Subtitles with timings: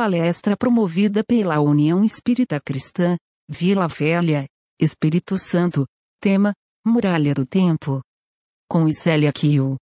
[0.00, 3.16] palestra promovida pela União Espírita Cristã,
[3.46, 4.46] Vila Velha,
[4.80, 5.84] Espírito Santo,
[6.18, 8.00] tema, Muralha do Tempo.
[8.66, 9.76] Com Célia Kiel.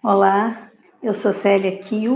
[0.00, 0.70] Olá,
[1.02, 2.14] eu sou Célia Kiel.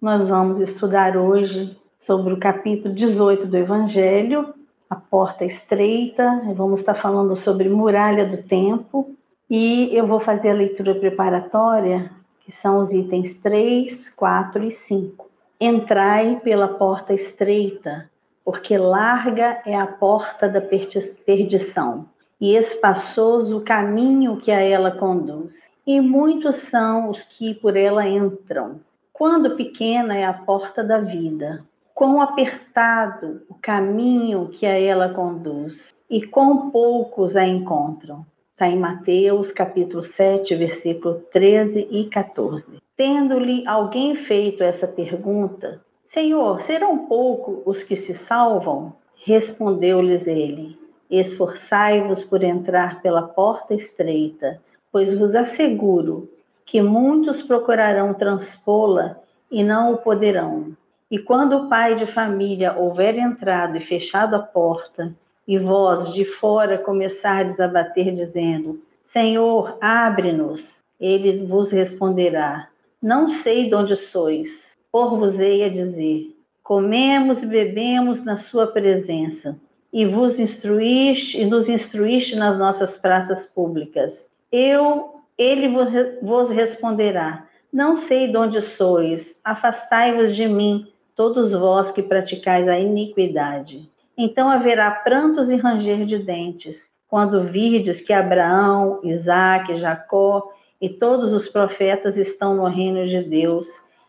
[0.00, 4.54] Nós vamos estudar hoje sobre o capítulo 18 do Evangelho,
[4.88, 6.24] a porta estreita.
[6.56, 9.14] Vamos estar falando sobre muralha do tempo.
[9.50, 12.10] E eu vou fazer a leitura preparatória,
[12.44, 15.30] que são os itens 3, 4 e 5.
[15.60, 18.10] Entrai pela porta estreita,
[18.44, 22.06] porque larga é a porta da perdição,
[22.40, 25.54] e espaçoso o caminho que a ela conduz.
[25.86, 28.80] E muitos são os que por ela entram.
[29.12, 31.64] Quando pequena é a porta da vida,
[31.94, 35.74] quão apertado o caminho que a ela conduz,
[36.10, 38.26] e quão poucos a encontram.
[38.54, 42.64] Está em Mateus capítulo 7, versículo 13 e 14.
[42.96, 48.92] Tendo-lhe alguém feito essa pergunta, Senhor, serão poucos os que se salvam?
[49.24, 50.78] Respondeu-lhes ele:
[51.10, 54.62] Esforçai-vos por entrar pela porta estreita,
[54.92, 56.30] pois vos asseguro
[56.64, 59.16] que muitos procurarão transpô-la
[59.50, 60.76] e não o poderão.
[61.10, 65.12] E quando o pai de família houver entrado e fechado a porta,
[65.46, 72.68] e vós de fora começardes a bater, dizendo: Senhor, abre-nos, ele vos responderá:
[73.00, 79.56] Não sei de onde sois, por-vos-ei a dizer: Comemos e bebemos na sua presença,
[79.92, 84.26] e vos instruíste e nos instruíste nas nossas praças públicas.
[84.50, 85.68] Eu, ele
[86.22, 92.78] vos responderá: Não sei de onde sois, afastai-vos de mim todos vós que praticais a
[92.78, 93.88] iniquidade.
[94.16, 101.32] Então haverá prantos e ranger de dentes, quando virdes que Abraão, Isaque, Jacó e todos
[101.32, 103.66] os profetas estão no reino de Deus,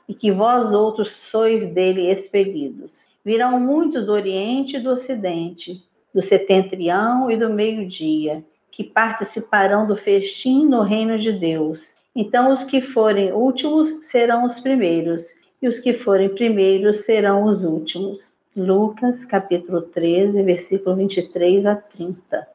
[0.07, 3.07] e que vós outros sois dele expelidos.
[3.23, 9.95] Virão muitos do Oriente e do Ocidente, do setentrião e do meio-dia, que participarão do
[9.95, 11.95] festim no reino de Deus.
[12.15, 15.25] Então os que forem últimos serão os primeiros,
[15.61, 18.34] e os que forem primeiros serão os últimos.
[18.55, 22.47] Lucas, capítulo 13, versículo 23 a 30.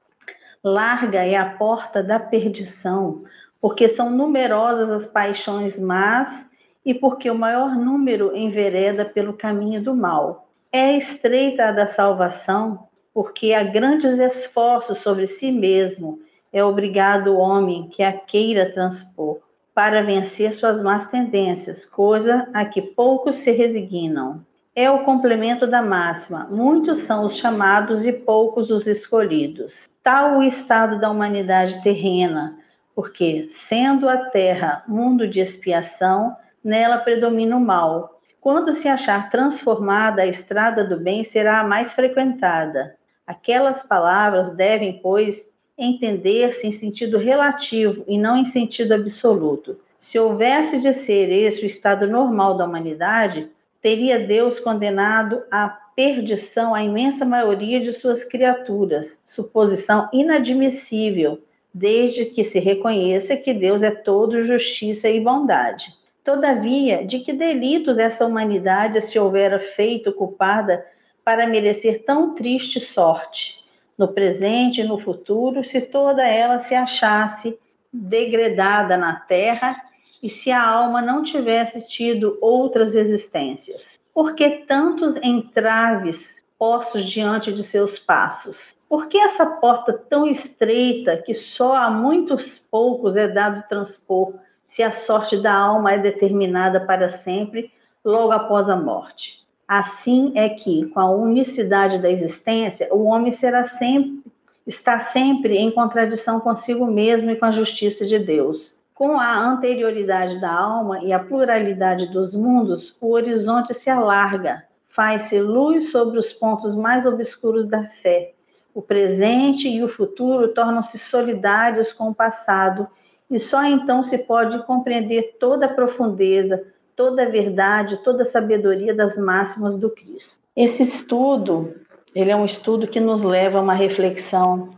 [0.64, 3.24] Larga é a porta da perdição,
[3.60, 6.46] porque são numerosas as paixões más
[6.86, 10.48] e porque o maior número envereda pelo caminho do mal.
[10.72, 16.18] É estreita a da salvação, porque há grandes esforços sobre si mesmo
[16.50, 19.40] é obrigado o homem que a queira transpor
[19.74, 24.46] para vencer suas más tendências, coisa a que poucos se resignam.
[24.74, 29.88] É o complemento da máxima: muitos são os chamados e poucos os escolhidos.
[30.02, 32.56] Tal o estado da humanidade terrena,
[32.94, 38.20] porque, sendo a terra mundo de expiação, nela predomina o mal.
[38.40, 42.96] Quando se achar transformada, a estrada do bem será a mais frequentada.
[43.26, 49.78] Aquelas palavras devem, pois, entender-se em sentido relativo e não em sentido absoluto.
[49.98, 56.74] Se houvesse de ser esse o estado normal da humanidade, teria Deus condenado à perdição
[56.74, 61.40] a imensa maioria de suas criaturas, suposição inadmissível,
[61.72, 65.94] desde que se reconheça que Deus é todo justiça e bondade.
[66.24, 70.84] Todavia, de que delitos essa humanidade se houvera feito culpada
[71.24, 73.60] para merecer tão triste sorte?
[74.00, 77.58] no presente e no futuro, se toda ela se achasse
[77.92, 79.76] degradada na terra
[80.22, 83.98] e se a alma não tivesse tido outras existências.
[84.12, 88.74] Por que tantos entraves postos diante de seus passos?
[88.88, 94.34] Por que essa porta tão estreita que só a muitos poucos é dado transpor,
[94.66, 97.72] se a sorte da alma é determinada para sempre,
[98.04, 99.40] logo após a morte?
[99.66, 104.24] Assim é que, com a unicidade da existência, o homem será sempre,
[104.66, 108.74] está sempre em contradição consigo mesmo e com a justiça de Deus.
[109.00, 115.40] Com a anterioridade da alma e a pluralidade dos mundos, o horizonte se alarga, faz-se
[115.40, 118.34] luz sobre os pontos mais obscuros da fé.
[118.74, 122.86] O presente e o futuro tornam-se solidários com o passado,
[123.30, 126.62] e só então se pode compreender toda a profundeza,
[126.94, 130.36] toda a verdade, toda a sabedoria das máximas do Cristo.
[130.54, 131.74] Esse estudo,
[132.14, 134.74] ele é um estudo que nos leva a uma reflexão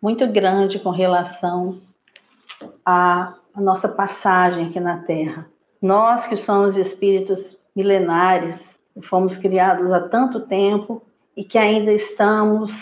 [0.00, 1.80] muito grande com relação
[2.86, 5.46] à, à nossa passagem aqui na Terra.
[5.80, 11.02] Nós que somos espíritos milenares, fomos criados há tanto tempo
[11.36, 12.72] e que ainda estamos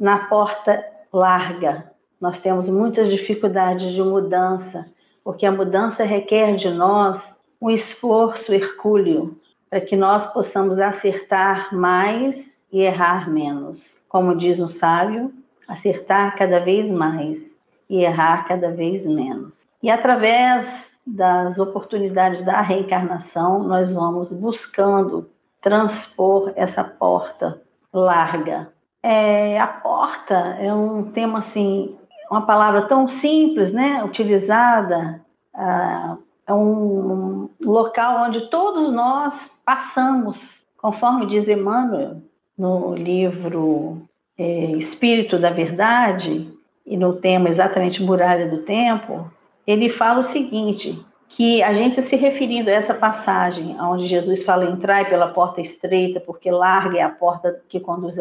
[0.00, 0.82] na porta
[1.12, 1.90] larga.
[2.20, 4.86] Nós temos muitas dificuldades de mudança,
[5.22, 9.38] porque a mudança requer de nós um esforço hercúleo,
[9.68, 13.82] para que nós possamos acertar mais e errar menos.
[14.08, 15.32] Como diz um sábio,
[15.68, 17.50] acertar cada vez mais
[17.88, 19.71] e errar cada vez menos.
[19.82, 25.28] E através das oportunidades da reencarnação, nós vamos buscando
[25.60, 27.60] transpor essa porta
[27.92, 28.72] larga.
[29.02, 31.96] É, a porta é um tema assim,
[32.30, 35.20] uma palavra tão simples, né, utilizada,
[35.54, 40.38] ah, é um, local onde todos nós passamos,
[40.78, 42.22] conforme diz Emmanuel
[42.56, 44.02] no livro
[44.38, 46.48] é, Espírito da Verdade
[46.86, 49.30] e no tema exatamente Muralha do Tempo,
[49.66, 54.66] ele fala o seguinte, que a gente se referindo a essa passagem, onde Jesus fala
[54.66, 58.18] entrai pela porta estreita, porque larga é a porta que conduz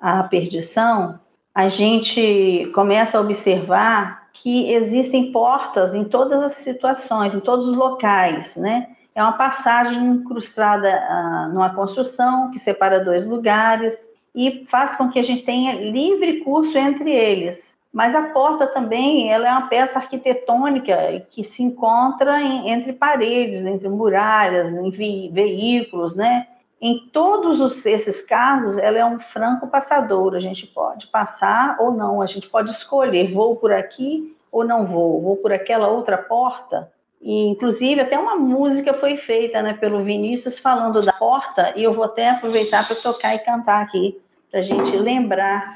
[0.00, 1.18] à, perdição,
[1.54, 7.76] a gente começa a observar que existem portas em todas as situações, em todos os
[7.76, 8.88] locais, né?
[9.14, 13.96] É uma passagem incrustada ah, numa construção que separa dois lugares
[14.34, 17.75] e faz com que a gente tenha livre curso entre eles.
[17.96, 23.64] Mas a porta também ela é uma peça arquitetônica que se encontra em, entre paredes,
[23.64, 26.46] entre muralhas, em ve veículos, né?
[26.78, 30.34] Em todos os, esses casos, ela é um franco passador.
[30.34, 34.84] A gente pode passar ou não, a gente pode escolher, vou por aqui ou não
[34.84, 36.92] vou, vou por aquela outra porta.
[37.22, 41.94] E, inclusive, até uma música foi feita né, pelo Vinícius falando da porta, e eu
[41.94, 44.20] vou até aproveitar para tocar e cantar aqui,
[44.50, 45.74] para a gente lembrar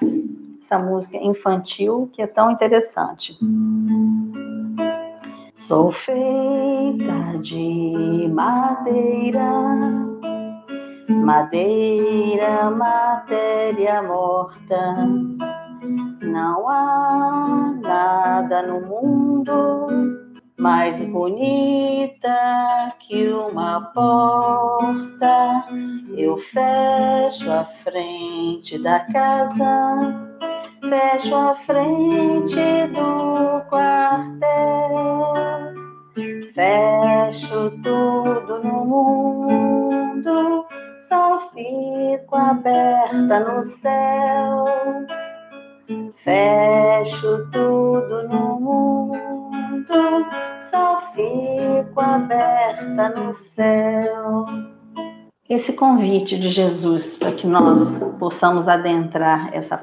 [0.71, 3.37] essa música infantil que é tão interessante.
[5.67, 9.51] Sou feita de madeira,
[11.09, 15.09] madeira, matéria morta.
[16.23, 19.99] Não há nada no mundo
[20.57, 25.65] mais bonita que uma porta.
[26.17, 30.31] Eu fecho a frente da casa
[30.81, 35.35] fecho a frente do quartel,
[36.55, 40.67] fecho tudo no mundo,
[41.09, 44.65] só fico aberta no céu.
[46.25, 50.27] Fecho tudo no mundo,
[50.71, 54.47] só fico aberta no céu
[55.51, 59.77] esse convite de Jesus para que nós possamos adentrar essa.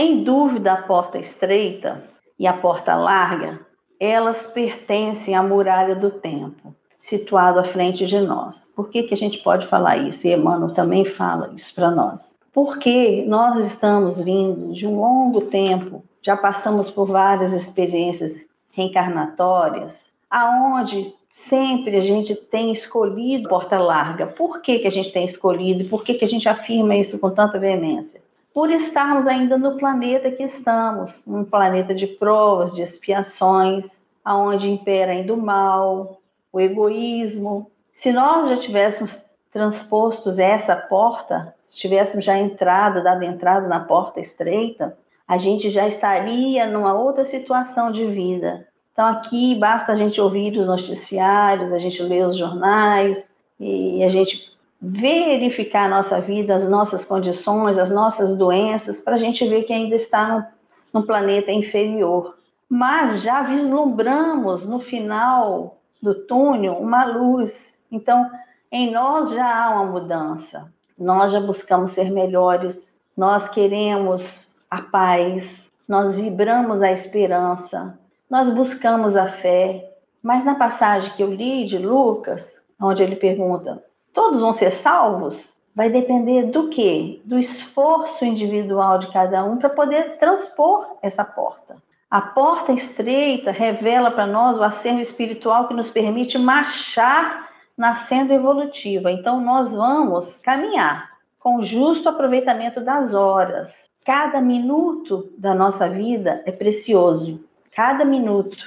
[0.00, 2.02] Sem dúvida, a porta estreita
[2.38, 3.60] e a porta larga,
[4.00, 8.66] elas pertencem à muralha do tempo, situado à frente de nós.
[8.74, 10.26] Por que, que a gente pode falar isso?
[10.26, 12.32] E Emmanuel também fala isso para nós.
[12.50, 21.12] Porque nós estamos vindo de um longo tempo, já passamos por várias experiências reencarnatórias, aonde
[21.28, 24.28] sempre a gente tem escolhido porta larga.
[24.28, 25.90] Por que, que a gente tem escolhido?
[25.90, 28.29] Por que, que a gente afirma isso com tanta veemência?
[28.52, 35.12] Por estarmos ainda no planeta que estamos, um planeta de provas, de expiações, aonde impera
[35.12, 36.20] ainda o mal,
[36.52, 37.70] o egoísmo.
[37.92, 39.20] Se nós já tivéssemos
[39.52, 45.86] transpostos essa porta, se tivéssemos já entrado, dado entrada na porta estreita, a gente já
[45.86, 48.66] estaria numa outra situação de vida.
[48.92, 54.08] Então aqui basta a gente ouvir os noticiários, a gente ler os jornais e a
[54.08, 54.49] gente
[54.80, 59.72] verificar a nossa vida, as nossas condições, as nossas doenças, para a gente ver que
[59.72, 60.50] ainda está
[60.92, 62.36] no planeta inferior.
[62.68, 67.74] Mas já vislumbramos no final do túnel uma luz.
[67.90, 68.30] Então,
[68.72, 70.72] em nós já há uma mudança.
[70.98, 74.22] Nós já buscamos ser melhores, nós queremos
[74.70, 77.98] a paz, nós vibramos a esperança,
[78.30, 79.92] nós buscamos a fé.
[80.22, 85.48] Mas na passagem que eu li de Lucas, onde ele pergunta: todos vão ser salvos?
[85.74, 87.20] Vai depender do quê?
[87.24, 91.76] Do esforço individual de cada um para poder transpor essa porta.
[92.10, 97.48] A porta estreita revela para nós o acervo espiritual que nos permite marchar
[97.78, 99.12] na senda evolutiva.
[99.12, 103.88] Então, nós vamos caminhar com justo aproveitamento das horas.
[104.04, 107.40] Cada minuto da nossa vida é precioso.
[107.74, 108.58] Cada minuto.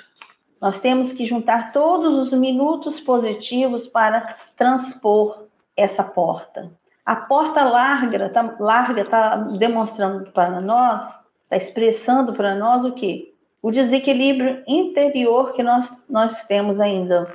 [0.64, 5.44] Nós temos que juntar todos os minutos positivos para transpor
[5.76, 6.72] essa porta.
[7.06, 11.02] A porta larga está larga, tá demonstrando para nós,
[11.44, 13.34] está expressando para nós o que?
[13.62, 17.28] O desequilíbrio interior que nós, nós temos ainda.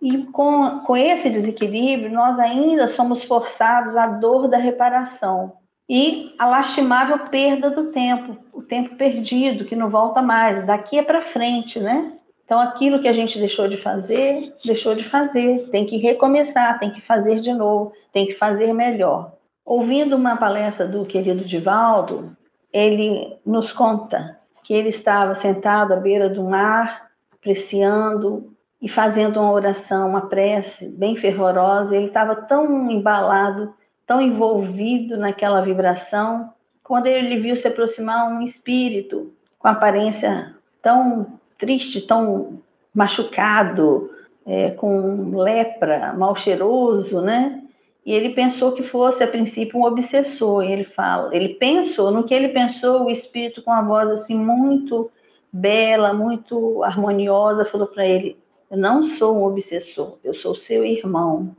[0.00, 5.52] E com, com esse desequilíbrio, nós ainda somos forçados à dor da reparação
[5.86, 11.02] e a lastimável perda do tempo, o tempo perdido, que não volta mais, daqui é
[11.02, 12.14] para frente, né?
[12.50, 15.68] Então, aquilo que a gente deixou de fazer, deixou de fazer.
[15.70, 19.34] Tem que recomeçar, tem que fazer de novo, tem que fazer melhor.
[19.64, 22.36] Ouvindo uma palestra do querido Divaldo,
[22.72, 28.52] ele nos conta que ele estava sentado à beira do mar, apreciando
[28.82, 31.96] e fazendo uma oração, uma prece bem fervorosa.
[31.96, 33.72] Ele estava tão embalado,
[34.04, 36.52] tão envolvido naquela vibração,
[36.82, 42.60] quando ele viu se aproximar um espírito com aparência tão triste, tão
[42.94, 44.10] machucado,
[44.46, 47.62] é, com lepra, mal cheiroso, né?
[48.04, 50.64] E ele pensou que fosse, a princípio, um obsessor.
[50.64, 54.34] E ele fala, ele pensou, no que ele pensou, o espírito com a voz assim
[54.34, 55.10] muito
[55.52, 58.36] bela, muito harmoniosa, falou para ele:
[58.70, 61.54] Eu não sou um obsessor, eu sou seu irmão.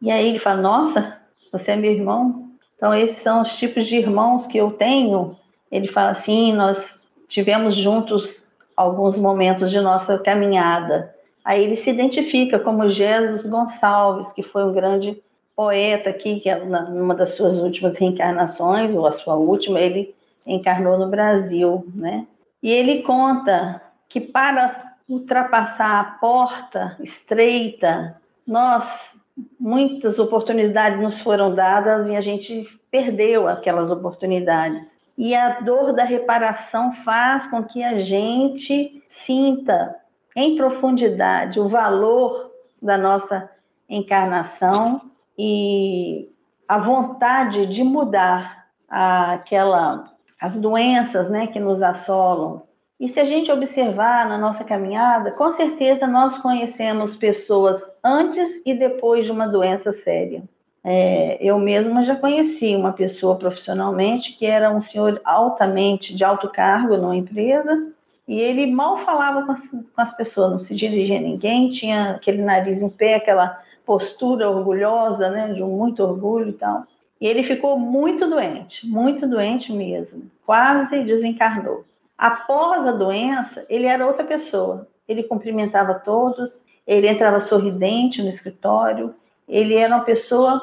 [0.00, 1.18] E aí ele fala: Nossa,
[1.50, 2.50] você é meu irmão?
[2.76, 5.36] Então, esses são os tipos de irmãos que eu tenho.
[5.70, 8.41] Ele fala assim: Nós tivemos juntos
[8.82, 11.14] alguns momentos de nossa caminhada.
[11.44, 15.20] Aí ele se identifica como Jesus Gonçalves, que foi um grande
[15.56, 20.14] poeta aqui, que é numa das suas últimas reencarnações, ou a sua última, ele
[20.46, 22.26] encarnou no Brasil, né?
[22.62, 29.12] E ele conta que para ultrapassar a porta estreita, nós
[29.58, 34.91] muitas oportunidades nos foram dadas e a gente perdeu aquelas oportunidades.
[35.16, 39.96] E a dor da reparação faz com que a gente sinta
[40.34, 42.50] em profundidade o valor
[42.80, 43.48] da nossa
[43.88, 45.02] encarnação
[45.38, 46.30] e
[46.66, 52.62] a vontade de mudar aquela as doenças, né, que nos assolam.
[52.98, 58.74] E se a gente observar na nossa caminhada, com certeza nós conhecemos pessoas antes e
[58.74, 60.42] depois de uma doença séria.
[60.84, 66.48] É, eu mesma já conheci uma pessoa profissionalmente que era um senhor altamente de alto
[66.48, 67.92] cargo numa empresa
[68.26, 72.12] e ele mal falava com as, com as pessoas, não se dirigia a ninguém, tinha
[72.12, 76.84] aquele nariz em pé, aquela postura orgulhosa, né, de um muito orgulho e tal.
[77.20, 81.84] E ele ficou muito doente, muito doente mesmo, quase desencarnou.
[82.16, 84.86] Após a doença, ele era outra pessoa.
[85.08, 86.50] Ele cumprimentava todos,
[86.86, 89.14] ele entrava sorridente no escritório,
[89.52, 90.62] ele era uma pessoa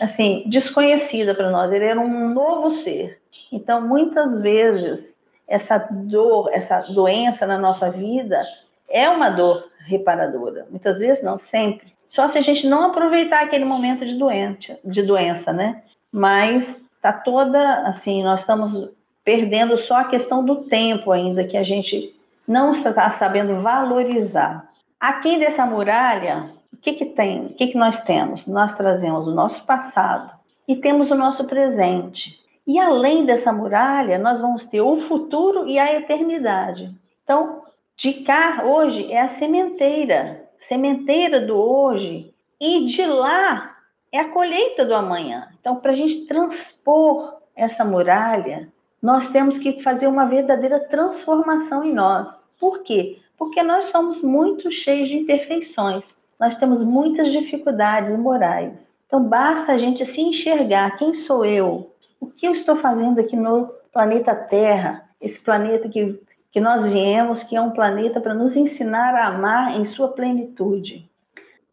[0.00, 3.20] assim desconhecida para nós, ele era um novo ser.
[3.50, 5.16] Então, muitas vezes
[5.48, 8.42] essa dor, essa doença na nossa vida
[8.88, 10.66] é uma dor reparadora.
[10.70, 11.92] Muitas vezes não, sempre.
[12.08, 15.82] Só se a gente não aproveitar aquele momento de doente, de doença, né?
[16.12, 18.90] Mas tá toda assim, nós estamos
[19.24, 22.14] perdendo só a questão do tempo ainda que a gente
[22.46, 24.68] não está sabendo valorizar.
[25.00, 26.50] Aqui dessa muralha,
[26.82, 27.46] que que tem?
[27.46, 28.46] O que que nós temos?
[28.46, 30.32] Nós trazemos o nosso passado
[30.66, 32.38] e temos o nosso presente.
[32.66, 36.92] E além dessa muralha, nós vamos ter o futuro e a eternidade.
[37.24, 37.62] Então,
[37.96, 43.76] de cá hoje é a sementeira sementeira do hoje, e de lá
[44.10, 45.48] é a colheita do amanhã.
[45.60, 48.68] Então, para a gente transpor essa muralha,
[49.00, 52.44] nós temos que fazer uma verdadeira transformação em nós.
[52.58, 53.18] Por quê?
[53.36, 58.94] Porque nós somos muito cheios de imperfeições, nós temos muitas dificuldades morais.
[59.06, 61.92] Então, basta a gente se enxergar: quem sou eu?
[62.20, 65.04] O que eu estou fazendo aqui no planeta Terra?
[65.20, 66.20] Esse planeta que
[66.52, 71.08] que nós viemos, que é um planeta para nos ensinar a amar em sua plenitude.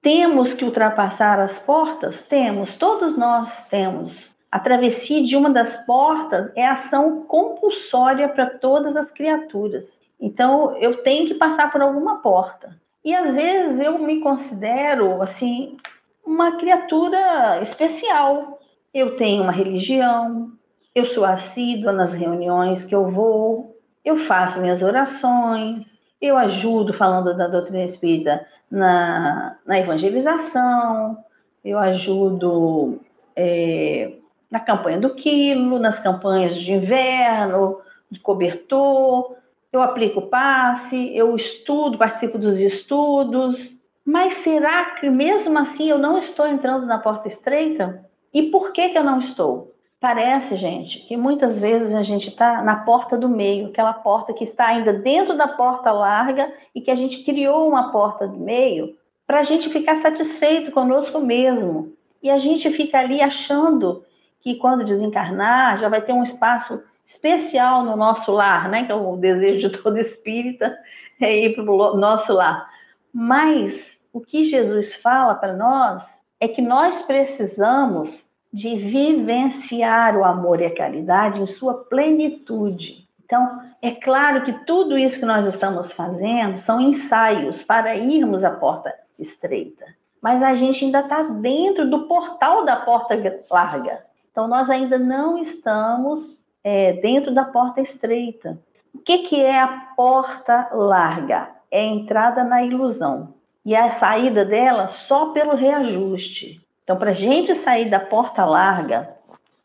[0.02, 2.22] Temos que ultrapassar as portas?
[2.24, 4.34] Temos, todos nós temos.
[4.50, 9.86] A travessia de uma das portas é ação compulsória para todas as criaturas.
[10.18, 12.74] Então, eu tenho que passar por alguma porta.
[13.10, 15.78] E às vezes eu me considero, assim,
[16.24, 18.60] uma criatura especial.
[18.94, 20.52] Eu tenho uma religião,
[20.94, 23.76] eu sou assídua nas reuniões que eu vou,
[24.06, 31.18] eu faço minhas orações, eu ajudo falando da doutrina espírita na, na evangelização,
[31.66, 33.00] eu ajudo
[33.36, 34.18] é,
[34.52, 37.80] na campanha do quilo, nas campanhas de inverno,
[38.12, 39.36] de cobertor,
[39.72, 43.58] eu aplico passe, eu estudo, participo dos estudos,
[44.04, 48.04] mas será que mesmo assim eu não estou entrando na porta estreita?
[48.34, 49.74] E por que, que eu não estou?
[50.00, 54.46] Parece, gente, que muitas vezes a gente está na porta do meio, aquela porta que
[54.46, 58.96] está ainda dentro da porta larga e que a gente criou uma porta do meio
[59.28, 61.94] para a gente ficar satisfeito conosco mesmo.
[62.24, 64.04] E a gente fica ali achando
[64.40, 68.86] que quando desencarnar já vai ter um espaço especial no nosso lar, né?
[68.86, 70.78] Que é o desejo de todo espírita,
[71.20, 72.70] é ir para o nosso lar.
[73.12, 76.04] Mas o que Jesus fala para nós
[76.40, 78.10] é que nós precisamos
[78.54, 83.08] de vivenciar o amor e a caridade em sua plenitude.
[83.26, 88.52] Então, é claro que tudo isso que nós estamos fazendo são ensaios para irmos à
[88.52, 89.86] porta estreita.
[90.22, 93.16] Mas a gente ainda está dentro do portal da porta
[93.50, 94.04] larga.
[94.32, 98.60] Então, nós ainda não estamos é, dentro da porta estreita.
[98.94, 101.50] O que, que é a porta larga?
[101.72, 103.34] É a entrada na ilusão.
[103.66, 106.62] E a saída dela só pelo reajuste.
[106.84, 109.16] Então, para a gente sair da porta larga,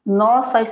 [0.05, 0.63] nós só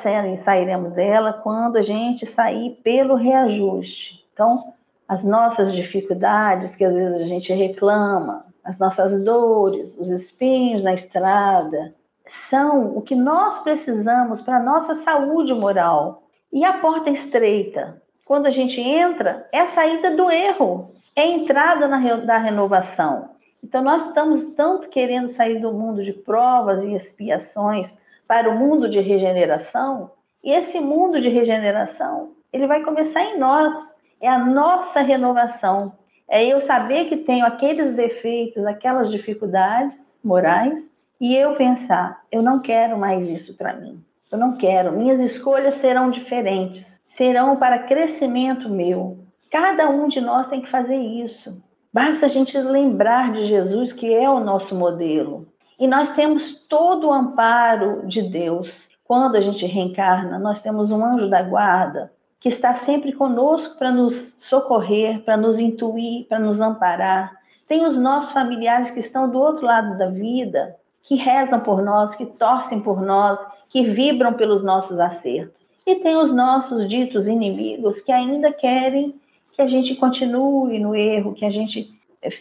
[0.45, 4.23] sairemos dela quando a gente sair pelo reajuste.
[4.33, 4.75] Então,
[5.09, 10.95] as nossas dificuldades, que às vezes a gente reclama, as nossas dores, os espinhos na
[10.95, 11.95] estrada,
[12.27, 16.23] são o que nós precisamos para a nossa saúde moral.
[16.53, 21.27] E a porta estreita, quando a gente entra, é a saída do erro, é a
[21.27, 23.31] entrada na, da renovação.
[23.63, 27.89] Então, nós estamos tanto querendo sair do mundo de provas e expiações
[28.27, 30.11] para o mundo de regeneração,
[30.43, 33.73] e esse mundo de regeneração, ele vai começar em nós,
[34.21, 35.93] é a nossa renovação.
[36.29, 40.91] É eu saber que tenho aqueles defeitos, aquelas dificuldades morais,
[41.23, 44.03] e eu pensar, eu não quero mais isso para mim.
[44.29, 49.21] Eu não quero, minhas escolhas serão diferentes, serão para crescimento meu.
[49.49, 51.63] Cada um de nós tem que fazer isso.
[51.93, 55.47] Basta a gente lembrar de Jesus, que é o nosso modelo.
[55.79, 58.69] E nós temos todo o amparo de Deus.
[59.05, 62.11] Quando a gente reencarna, nós temos um anjo da guarda
[62.41, 67.33] que está sempre conosco para nos socorrer, para nos intuir, para nos amparar.
[67.69, 72.15] Tem os nossos familiares que estão do outro lado da vida, que rezam por nós,
[72.15, 75.63] que torcem por nós, que vibram pelos nossos acertos.
[75.87, 79.15] E tem os nossos ditos inimigos que ainda querem
[79.53, 81.93] que a gente continue no erro, que a gente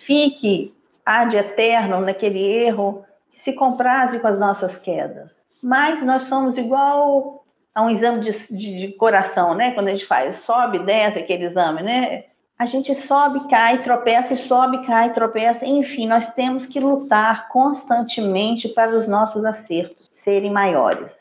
[0.05, 0.73] fique
[1.05, 3.03] ad eterno naquele erro,
[3.35, 5.45] se compraze com as nossas quedas.
[5.61, 9.71] Mas nós somos igual a um exame de, de, de, coração, né?
[9.71, 12.25] Quando a gente faz, sobe, desce aquele exame, né?
[12.61, 15.65] A gente sobe, cai, tropeça, e sobe, cai, tropeça.
[15.65, 21.11] Enfim, nós temos que lutar constantemente para os nossos acertos serem maiores.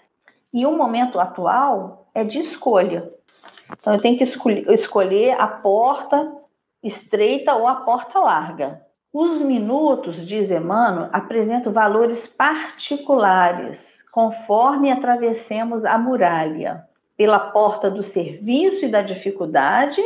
[0.52, 3.10] E o momento atual é de escolha.
[3.72, 4.24] Então, eu tenho que
[4.74, 6.30] escolher, a porta
[6.82, 8.82] estreita ou a porta larga.
[9.10, 16.84] Os minutos, diz Emmanuel, apresentam valores particulares, conforme atravessemos a muralha,
[17.16, 20.02] pela porta do serviço e da dificuldade,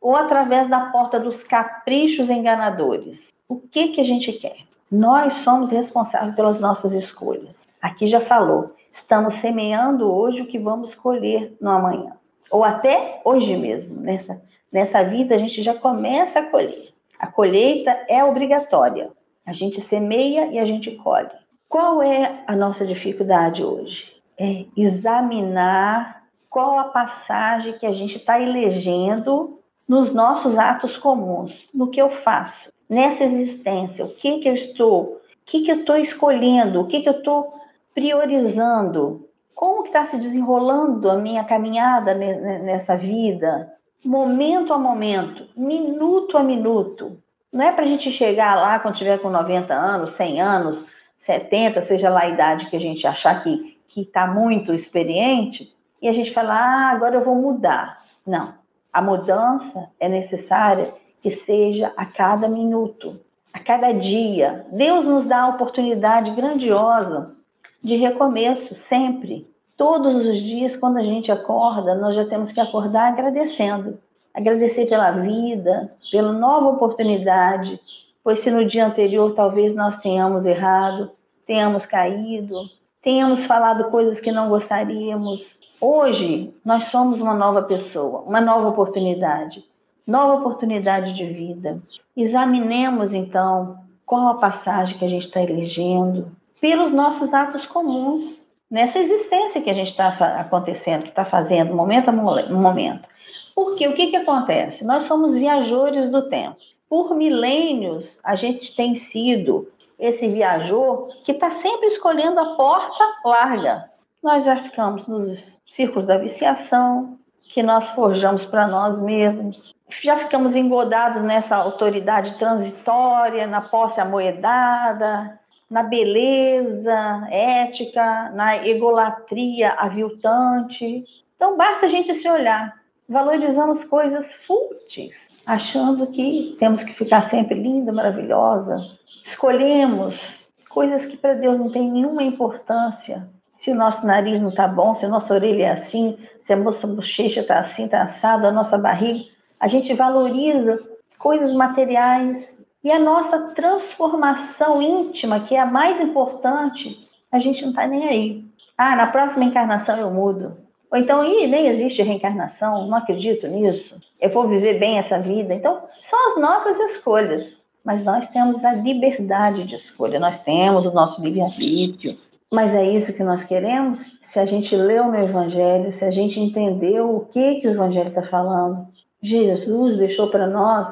[0.00, 3.32] ou através da porta dos caprichos enganadores.
[3.48, 4.56] O que, que a gente quer?
[4.90, 7.66] Nós somos responsáveis pelas nossas escolhas.
[7.80, 12.12] Aqui já falou, estamos semeando hoje o que vamos colher no amanhã.
[12.50, 14.00] Ou até hoje mesmo.
[14.00, 14.40] Nessa,
[14.72, 16.88] nessa vida a gente já começa a colher.
[17.18, 19.10] A colheita é obrigatória.
[19.44, 21.30] A gente semeia e a gente colhe.
[21.68, 24.06] Qual é a nossa dificuldade hoje?
[24.38, 29.57] É examinar qual a passagem que a gente está elegendo
[29.88, 35.02] nos nossos atos comuns, no que eu faço, nessa existência, o que que eu estou,
[35.02, 37.54] o que que eu estou escolhendo, o que que eu estou
[37.94, 43.72] priorizando, como que está se desenrolando a minha caminhada nessa vida,
[44.04, 47.18] momento a momento, minuto a minuto.
[47.52, 50.84] Não é para a gente chegar lá quando tiver com 90 anos, 100 anos,
[51.16, 56.12] 70, seja lá a idade que a gente achar que está muito experiente, e a
[56.12, 58.04] gente falar, ah, agora eu vou mudar.
[58.24, 58.54] Não.
[58.92, 63.20] A mudança é necessária que seja a cada minuto,
[63.52, 64.66] a cada dia.
[64.72, 67.34] Deus nos dá a oportunidade grandiosa
[67.82, 69.46] de recomeço, sempre.
[69.76, 73.98] Todos os dias, quando a gente acorda, nós já temos que acordar agradecendo.
[74.34, 77.80] Agradecer pela vida, pela nova oportunidade,
[78.22, 81.10] pois se no dia anterior talvez nós tenhamos errado,
[81.46, 82.68] tenhamos caído,
[83.02, 89.64] tenhamos falado coisas que não gostaríamos, hoje nós somos uma nova pessoa, uma nova oportunidade,
[90.06, 91.80] nova oportunidade de vida.
[92.16, 98.22] Examinemos então qual a passagem que a gente está elegendo, pelos nossos atos comuns,
[98.70, 100.08] nessa existência que a gente está
[100.40, 103.08] acontecendo, que está fazendo, momento a momento.
[103.54, 104.84] Porque o que, que acontece?
[104.84, 106.56] Nós somos viajores do tempo.
[106.88, 113.90] Por milênios, a gente tem sido esse viajor que está sempre escolhendo a porta larga.
[114.22, 119.74] Nós já ficamos nos círculos da viciação, que nós forjamos para nós mesmos.
[120.02, 125.38] Já ficamos engodados nessa autoridade transitória, na posse amoedada,
[125.70, 131.04] na beleza ética, na egolatria aviltante.
[131.36, 132.76] Então, basta a gente se olhar.
[133.08, 138.78] Valorizamos coisas fúteis, achando que temos que ficar sempre linda, maravilhosa.
[139.24, 143.26] Escolhemos coisas que para Deus não têm nenhuma importância.
[143.58, 146.16] Se o nosso nariz não está bom, se a nossa orelha é assim,
[146.46, 149.24] se a nossa bochecha está assim, está assada, a nossa barriga.
[149.58, 150.80] A gente valoriza
[151.18, 157.70] coisas materiais e a nossa transformação íntima, que é a mais importante, a gente não
[157.70, 158.44] está nem aí.
[158.76, 160.56] Ah, na próxima encarnação eu mudo.
[160.88, 164.00] Ou então, Ih, nem existe reencarnação, não acredito nisso.
[164.20, 165.52] Eu vou viver bem essa vida.
[165.52, 167.60] Então, são as nossas escolhas.
[167.84, 172.16] Mas nós temos a liberdade de escolha, nós temos o nosso livre-arbítrio,
[172.50, 174.00] mas é isso que nós queremos?
[174.22, 178.08] Se a gente leu no Evangelho, se a gente entendeu o que, que o Evangelho
[178.08, 178.86] está falando,
[179.22, 180.88] Jesus deixou para nós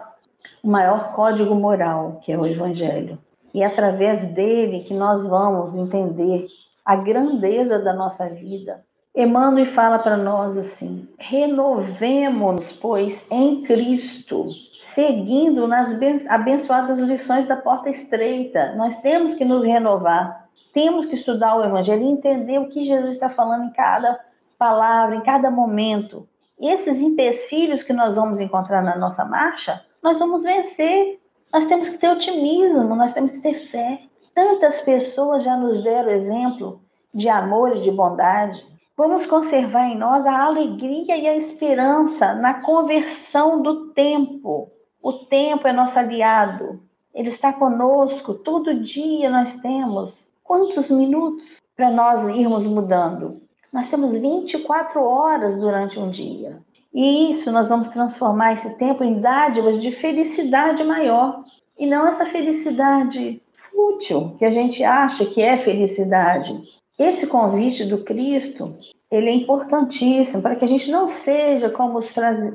[0.62, 3.18] o maior código moral, que é o Evangelho.
[3.54, 6.46] E é através dele que nós vamos entender
[6.84, 8.84] a grandeza da nossa vida.
[9.14, 14.48] Emmanuel fala para nós assim: renovemos-nos, pois, em Cristo,
[14.94, 15.88] seguindo nas
[16.28, 18.74] abençoadas lições da porta estreita.
[18.76, 20.45] Nós temos que nos renovar
[20.76, 24.20] temos que estudar o Evangelho e entender o que Jesus está falando em cada
[24.58, 26.28] palavra, em cada momento.
[26.60, 31.18] E esses empecilhos que nós vamos encontrar na nossa marcha, nós vamos vencer.
[31.50, 34.02] Nós temos que ter otimismo, nós temos que ter fé.
[34.34, 36.82] Tantas pessoas já nos deram exemplo
[37.14, 38.62] de amor e de bondade.
[38.98, 44.70] Vamos conservar em nós a alegria e a esperança na conversão do tempo.
[45.02, 46.82] O tempo é nosso aliado.
[47.14, 51.44] Ele está conosco, todo dia nós temos quantos minutos
[51.76, 53.42] para nós irmos mudando?
[53.72, 56.58] Nós temos 24 horas durante um dia.
[56.94, 61.44] E isso nós vamos transformar esse tempo em dádivas de felicidade maior.
[61.78, 66.58] E não essa felicidade fútil que a gente acha que é felicidade.
[66.98, 68.74] Esse convite do Cristo,
[69.10, 72.08] ele é importantíssimo para que a gente não seja como os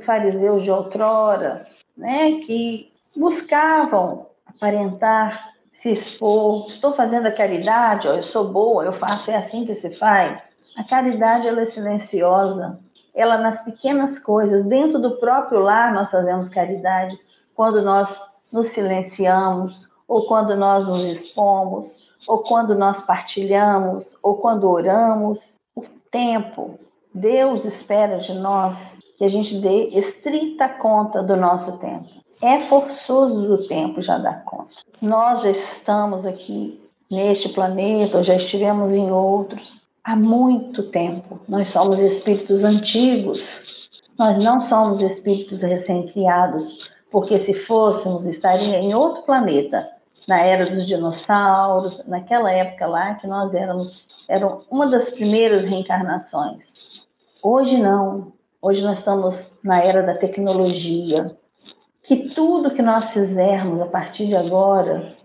[0.04, 5.52] fariseus de outrora, né, que buscavam aparentar
[5.82, 9.74] se expor, estou fazendo a caridade, ó, eu sou boa, eu faço, é assim que
[9.74, 10.48] se faz.
[10.78, 12.80] A caridade ela é silenciosa,
[13.16, 17.18] ela nas pequenas coisas, dentro do próprio lar nós fazemos caridade,
[17.56, 18.16] quando nós
[18.52, 21.88] nos silenciamos, ou quando nós nos expomos,
[22.28, 25.40] ou quando nós partilhamos, ou quando oramos.
[25.76, 26.80] O tempo,
[27.12, 28.78] Deus espera de nós
[29.18, 32.21] que a gente dê estrita conta do nosso tempo.
[32.42, 34.72] É forçoso do tempo já dar conta.
[35.00, 41.40] Nós já estamos aqui neste planeta, já estivemos em outros há muito tempo.
[41.48, 43.42] Nós somos espíritos antigos.
[44.18, 46.80] Nós não somos espíritos recém-criados,
[47.12, 49.88] porque se fôssemos, estaria em outro planeta,
[50.28, 56.74] na era dos dinossauros, naquela época lá que nós éramos, era uma das primeiras reencarnações.
[57.42, 58.34] Hoje não.
[58.62, 61.36] Hoje nós estamos na era da tecnologia,
[62.04, 65.16] que tudo que nós fizermos a partir de agora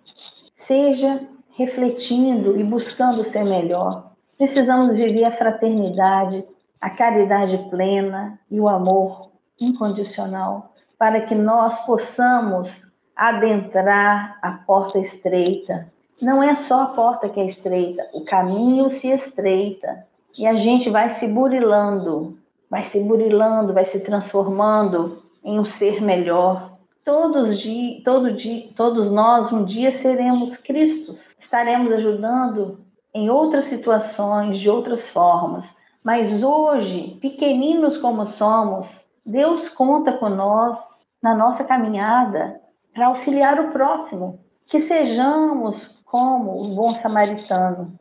[0.52, 1.20] seja
[1.56, 4.12] refletindo e buscando ser melhor.
[4.36, 6.44] Precisamos viver a fraternidade,
[6.80, 12.68] a caridade plena e o amor incondicional para que nós possamos
[13.14, 15.90] adentrar a porta estreita.
[16.20, 20.06] Não é só a porta que é estreita, o caminho se estreita
[20.38, 22.38] e a gente vai se burilando,
[22.70, 26.76] vai se burilando, vai se transformando em um ser melhor.
[27.04, 32.80] Todos, dia, todo dia, todos nós um dia seremos Cristos, estaremos ajudando
[33.14, 35.64] em outras situações, de outras formas.
[36.02, 38.88] Mas hoje, pequeninos como somos,
[39.24, 40.76] Deus conta com nós
[41.22, 42.60] na nossa caminhada
[42.92, 44.40] para auxiliar o próximo.
[44.66, 47.96] Que sejamos como o bom samaritano,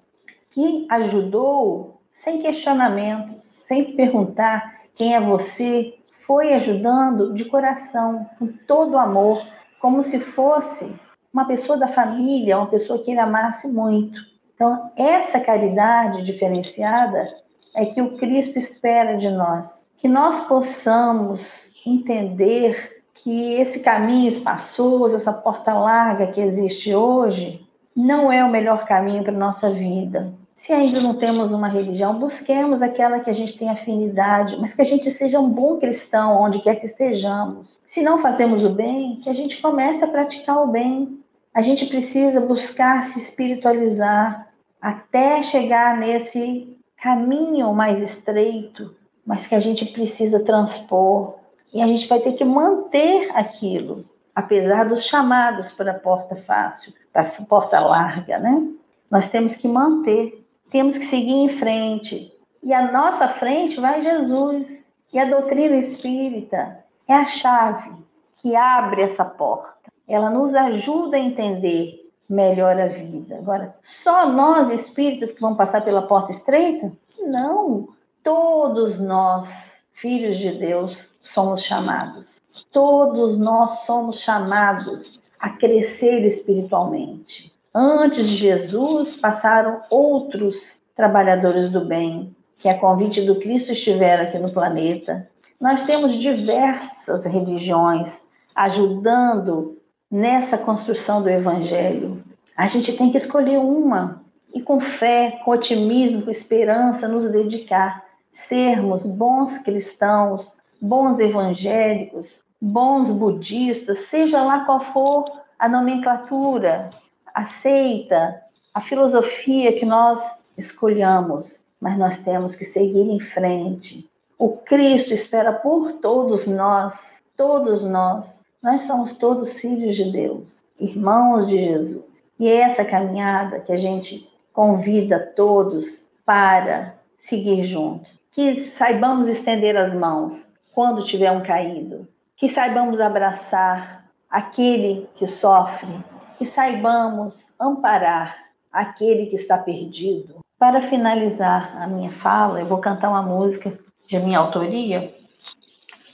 [0.50, 5.94] que ajudou sem questionamentos, sem perguntar quem é você,
[6.26, 9.46] foi ajudando de coração, com todo amor,
[9.80, 10.92] como se fosse
[11.32, 14.20] uma pessoa da família, uma pessoa que ele amasse muito.
[14.56, 17.28] Então, essa caridade diferenciada
[17.76, 21.42] é que o Cristo espera de nós, que nós possamos
[21.86, 28.86] entender que esse caminho espaçoso, essa porta larga que existe hoje, não é o melhor
[28.86, 30.34] caminho para nossa vida.
[30.56, 34.82] Se ainda não temos uma religião, busquemos aquela que a gente tem afinidade, mas que
[34.82, 37.68] a gente seja um bom cristão onde quer que estejamos.
[37.86, 41.20] Se não fazemos o bem, que a gente comece a praticar o bem.
[41.54, 44.48] A gente precisa buscar se espiritualizar
[44.82, 51.36] até chegar nesse caminho mais estreito, mas que a gente precisa transpor.
[51.74, 56.94] E a gente vai ter que manter aquilo, apesar dos chamados para a porta fácil,
[57.12, 58.68] para a porta larga, né?
[59.12, 62.34] Nós temos que manter temos que seguir em frente.
[62.64, 64.86] E à nossa frente vai Jesus.
[65.14, 67.92] E a doutrina espírita é a chave
[68.38, 69.92] que abre essa porta.
[70.08, 73.38] Ela nos ajuda a entender melhora a vida.
[73.38, 76.92] Agora, só nós espíritas que vamos passar pela porta estreita?
[77.20, 77.90] Não.
[78.24, 79.48] Todos nós,
[79.94, 82.30] filhos de Deus, somos chamados.
[82.72, 87.55] Todos nós somos chamados a crescer espiritualmente.
[87.78, 90.56] Antes de Jesus, passaram outros
[90.96, 95.30] trabalhadores do bem, que a convite do Cristo estiveram aqui no planeta.
[95.60, 98.24] Nós temos diversas religiões
[98.56, 99.78] ajudando
[100.10, 102.24] nessa construção do Evangelho.
[102.56, 108.06] A gente tem que escolher uma e, com fé, com otimismo, com esperança, nos dedicar,
[108.32, 110.50] sermos bons cristãos,
[110.82, 115.26] bons evangélicos, bons budistas, seja lá qual for
[115.60, 116.90] a nomenclatura,
[117.36, 118.42] aceita,
[118.74, 120.20] a filosofia que nós
[120.58, 124.10] escolhamos, mas nós temos que seguir em frente.
[124.40, 126.94] O Cristo espera por todos nós,
[127.36, 128.44] todos nós.
[128.64, 130.48] Nós somos todos filhos de Deus,
[130.80, 132.06] irmãos de Jesus.
[132.40, 135.86] E é essa caminhada que a gente convida todos
[136.26, 138.10] para seguir juntos.
[138.32, 142.08] Que saibamos estender as mãos quando tiver um caído.
[142.38, 146.15] Que saibamos abraçar aquele que sofre.
[146.38, 148.38] Que saibamos amparar
[148.72, 150.36] aquele que está perdido.
[150.60, 155.14] Para finalizar a minha fala, eu vou cantar uma música de minha autoria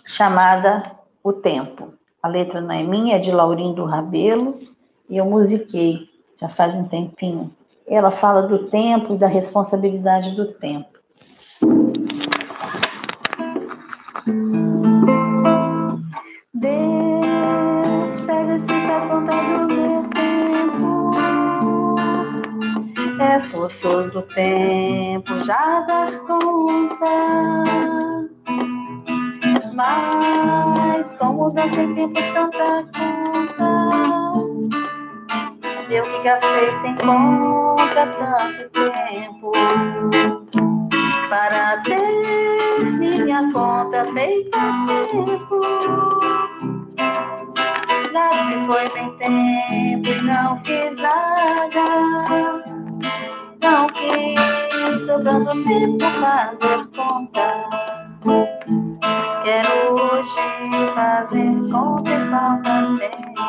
[0.05, 0.91] chamada
[1.23, 1.93] O Tempo.
[2.21, 4.59] A letra não é minha, é de Laurindo Rabelo
[5.09, 7.51] e eu musiquei já faz um tempinho.
[7.87, 10.89] Ela fala do tempo e da responsabilidade do tempo.
[16.53, 17.00] Deus,
[23.39, 27.05] Forçoso do tempo já dar conta.
[29.73, 33.71] Mas como dá tempo tanta conta?
[35.89, 39.51] Eu que gastei sem conta tanto tempo
[41.29, 45.61] para ter minha conta feita tempo.
[48.11, 52.60] Já se foi bem tempo e não fiz nada.
[53.71, 57.47] Quis sobrando tempo fazer conta.
[59.43, 60.43] Quero hoje
[60.93, 63.41] fazer conta e falta tempo.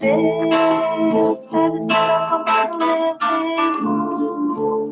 [0.00, 4.90] Deus, pede estar roubando meu tempo.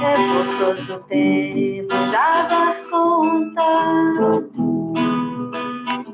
[0.00, 3.68] Recursos do tempo já dar conta.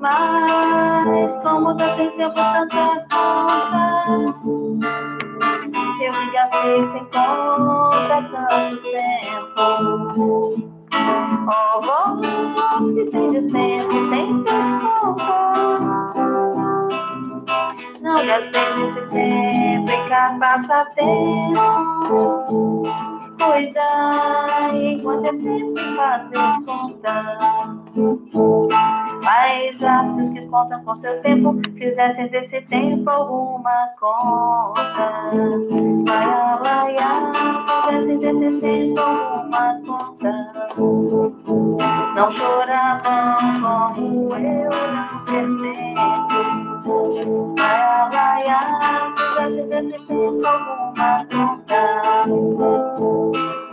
[0.00, 3.01] Mas como dá sem tempo tanta
[6.80, 10.54] sem conta tanto tempo.
[11.48, 15.40] Oh, voz que tem de sempre sem conta.
[18.00, 22.12] Não gastei esse tempo em cá passatempo.
[23.38, 27.16] Cuidar enquanto é tempo fazer conta.
[29.22, 35.30] Paisagens que contam com seu tempo fizessem desse tempo alguma conta.
[36.04, 37.32] Vai alaiar,
[37.86, 40.32] fizessem desse tempo alguma conta.
[42.16, 43.36] Não choravam
[43.96, 47.54] como eu não ter tempo.
[47.56, 51.82] Vai alaiar, fizessem desse tempo alguma conta.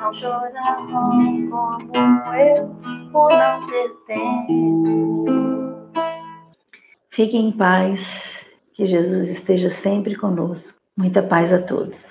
[0.09, 2.67] Não choravam como eu
[3.11, 5.25] por não ter tempo.
[7.11, 8.01] Fiquem em paz,
[8.73, 10.73] que Jesus esteja sempre conosco.
[10.97, 12.09] Muita paz a todos.